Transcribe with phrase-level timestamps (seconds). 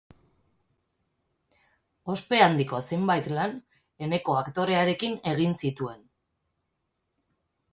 [2.13, 3.53] Ospe handiko zenbait lan
[4.07, 6.05] Eneko aktorearekin egin zituen.